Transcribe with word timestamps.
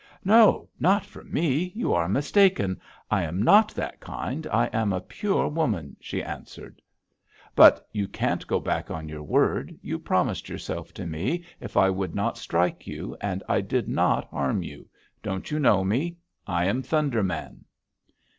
"'No, 0.25 0.67
not 0.79 1.05
for 1.05 1.23
me! 1.25 1.71
You 1.75 1.93
are 1.93 2.09
mistaken. 2.09 2.81
I 3.11 3.21
am 3.21 3.39
not 3.39 3.69
that 3.75 3.99
kind; 3.99 4.47
I 4.47 4.65
am 4.73 4.91
a 4.91 4.99
pure 4.99 5.47
woman,' 5.47 5.95
she 5.99 6.23
answered. 6.23 6.81
"'But 7.55 7.87
you 7.91 8.07
can't 8.07 8.47
go 8.47 8.59
back 8.59 8.89
on 8.89 9.07
your 9.07 9.21
word. 9.21 9.77
You 9.79 9.99
promised 9.99 10.49
yourself 10.49 10.91
to 10.95 11.05
me 11.05 11.45
if 11.59 11.77
I 11.77 11.91
would 11.91 12.15
not 12.15 12.39
strike 12.39 12.87
you, 12.87 13.15
and 13.21 13.43
I 13.47 13.61
did 13.61 13.87
not 13.87 14.25
harm 14.29 14.63
you. 14.63 14.89
Don't 15.21 15.51
you 15.51 15.59
know 15.59 15.83
me? 15.83 16.17
I 16.47 16.65
am 16.65 16.81
Thunder 16.81 17.21
Man.' 17.21 17.63